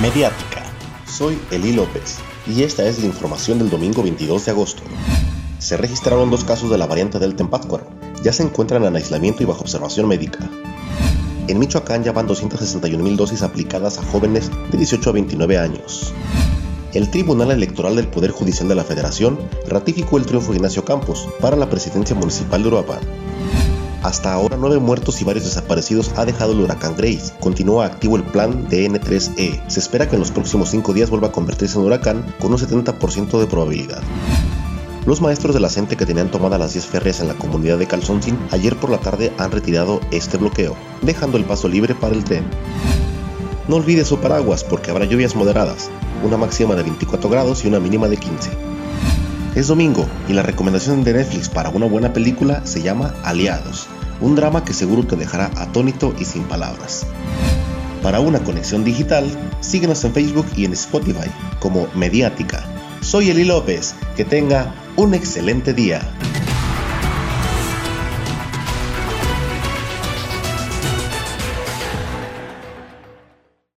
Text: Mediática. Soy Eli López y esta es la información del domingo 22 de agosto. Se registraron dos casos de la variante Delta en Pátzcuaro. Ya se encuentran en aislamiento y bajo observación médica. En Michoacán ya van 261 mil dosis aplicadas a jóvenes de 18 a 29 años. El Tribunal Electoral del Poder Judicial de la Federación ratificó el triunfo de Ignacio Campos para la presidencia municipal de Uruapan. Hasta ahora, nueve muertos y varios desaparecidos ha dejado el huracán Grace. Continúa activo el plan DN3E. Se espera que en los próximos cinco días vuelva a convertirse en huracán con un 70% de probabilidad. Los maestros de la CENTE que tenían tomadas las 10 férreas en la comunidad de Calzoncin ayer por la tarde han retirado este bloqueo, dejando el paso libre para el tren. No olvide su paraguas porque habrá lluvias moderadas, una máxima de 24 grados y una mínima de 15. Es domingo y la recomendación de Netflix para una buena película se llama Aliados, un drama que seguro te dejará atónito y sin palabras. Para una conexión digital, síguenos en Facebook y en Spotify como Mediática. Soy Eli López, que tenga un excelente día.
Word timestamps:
Mediática. 0.00 0.62
Soy 1.06 1.36
Eli 1.50 1.72
López 1.72 2.18
y 2.46 2.62
esta 2.62 2.86
es 2.86 3.00
la 3.00 3.06
información 3.06 3.58
del 3.58 3.68
domingo 3.68 4.00
22 4.04 4.44
de 4.44 4.52
agosto. 4.52 4.82
Se 5.58 5.76
registraron 5.76 6.30
dos 6.30 6.44
casos 6.44 6.70
de 6.70 6.78
la 6.78 6.86
variante 6.86 7.18
Delta 7.18 7.42
en 7.42 7.50
Pátzcuaro. 7.50 7.84
Ya 8.22 8.32
se 8.32 8.44
encuentran 8.44 8.84
en 8.84 8.94
aislamiento 8.94 9.42
y 9.42 9.46
bajo 9.46 9.62
observación 9.62 10.06
médica. 10.06 10.38
En 11.48 11.58
Michoacán 11.58 12.04
ya 12.04 12.12
van 12.12 12.28
261 12.28 13.02
mil 13.02 13.16
dosis 13.16 13.42
aplicadas 13.42 13.98
a 13.98 14.04
jóvenes 14.04 14.52
de 14.70 14.78
18 14.78 15.10
a 15.10 15.12
29 15.14 15.58
años. 15.58 16.14
El 16.94 17.10
Tribunal 17.10 17.50
Electoral 17.50 17.96
del 17.96 18.06
Poder 18.06 18.30
Judicial 18.30 18.68
de 18.68 18.76
la 18.76 18.84
Federación 18.84 19.36
ratificó 19.66 20.18
el 20.18 20.26
triunfo 20.26 20.52
de 20.52 20.58
Ignacio 20.58 20.84
Campos 20.84 21.28
para 21.40 21.56
la 21.56 21.68
presidencia 21.68 22.14
municipal 22.14 22.62
de 22.62 22.68
Uruapan. 22.68 23.00
Hasta 24.08 24.32
ahora, 24.32 24.56
nueve 24.58 24.78
muertos 24.78 25.20
y 25.20 25.24
varios 25.24 25.44
desaparecidos 25.44 26.12
ha 26.16 26.24
dejado 26.24 26.52
el 26.52 26.60
huracán 26.60 26.96
Grace. 26.96 27.34
Continúa 27.40 27.84
activo 27.84 28.16
el 28.16 28.22
plan 28.22 28.66
DN3E. 28.66 29.68
Se 29.68 29.80
espera 29.80 30.08
que 30.08 30.14
en 30.16 30.20
los 30.20 30.30
próximos 30.30 30.70
cinco 30.70 30.94
días 30.94 31.10
vuelva 31.10 31.28
a 31.28 31.32
convertirse 31.32 31.78
en 31.78 31.84
huracán 31.84 32.24
con 32.40 32.50
un 32.50 32.58
70% 32.58 33.38
de 33.38 33.46
probabilidad. 33.46 34.00
Los 35.04 35.20
maestros 35.20 35.52
de 35.52 35.60
la 35.60 35.68
CENTE 35.68 35.98
que 35.98 36.06
tenían 36.06 36.30
tomadas 36.30 36.58
las 36.58 36.72
10 36.72 36.86
férreas 36.86 37.20
en 37.20 37.28
la 37.28 37.34
comunidad 37.34 37.76
de 37.76 37.86
Calzoncin 37.86 38.38
ayer 38.50 38.76
por 38.76 38.88
la 38.88 38.96
tarde 38.96 39.30
han 39.36 39.50
retirado 39.50 40.00
este 40.10 40.38
bloqueo, 40.38 40.74
dejando 41.02 41.36
el 41.36 41.44
paso 41.44 41.68
libre 41.68 41.94
para 41.94 42.14
el 42.14 42.24
tren. 42.24 42.44
No 43.68 43.76
olvide 43.76 44.06
su 44.06 44.16
paraguas 44.20 44.64
porque 44.64 44.90
habrá 44.90 45.04
lluvias 45.04 45.36
moderadas, 45.36 45.90
una 46.24 46.38
máxima 46.38 46.74
de 46.76 46.84
24 46.84 47.28
grados 47.28 47.62
y 47.62 47.68
una 47.68 47.78
mínima 47.78 48.08
de 48.08 48.16
15. 48.16 48.52
Es 49.54 49.66
domingo 49.66 50.06
y 50.28 50.32
la 50.32 50.42
recomendación 50.42 51.04
de 51.04 51.12
Netflix 51.12 51.50
para 51.50 51.68
una 51.68 51.84
buena 51.84 52.14
película 52.14 52.64
se 52.64 52.80
llama 52.80 53.14
Aliados, 53.22 53.88
un 54.20 54.34
drama 54.34 54.64
que 54.64 54.72
seguro 54.72 55.06
te 55.06 55.16
dejará 55.16 55.50
atónito 55.56 56.14
y 56.18 56.24
sin 56.24 56.44
palabras. 56.44 57.06
Para 58.02 58.20
una 58.20 58.40
conexión 58.40 58.84
digital, 58.84 59.26
síguenos 59.60 60.04
en 60.04 60.12
Facebook 60.12 60.46
y 60.56 60.64
en 60.64 60.72
Spotify 60.72 61.30
como 61.58 61.88
Mediática. 61.94 62.64
Soy 63.00 63.30
Eli 63.30 63.44
López, 63.44 63.94
que 64.16 64.24
tenga 64.24 64.74
un 64.96 65.14
excelente 65.14 65.72
día. 65.72 66.00